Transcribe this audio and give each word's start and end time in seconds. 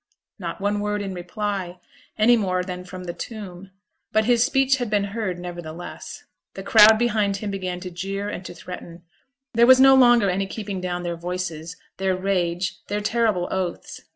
Not 0.39 0.59
one 0.59 0.79
word 0.79 0.99
in 1.03 1.13
reply, 1.13 1.77
any 2.17 2.35
more 2.35 2.63
than 2.63 2.83
from 2.85 3.03
the 3.03 3.13
tomb; 3.13 3.69
but 4.11 4.25
his 4.25 4.43
speech 4.43 4.77
had 4.77 4.89
been 4.89 5.03
heard 5.13 5.37
nevertheless. 5.37 6.23
The 6.55 6.63
crowd 6.63 6.97
behind 6.97 7.37
him 7.37 7.51
began 7.51 7.79
to 7.81 7.91
jeer 7.91 8.27
and 8.27 8.43
to 8.45 8.55
threaten; 8.55 9.03
there 9.53 9.67
was 9.67 9.79
no 9.79 9.93
longer 9.93 10.27
any 10.27 10.47
keeping 10.47 10.81
down 10.81 11.03
their 11.03 11.15
voices, 11.17 11.77
their 11.97 12.15
rage, 12.17 12.79
their 12.87 13.01
terrible 13.01 13.47
oaths. 13.51 14.01